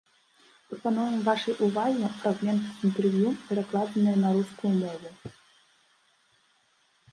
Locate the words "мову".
4.81-5.33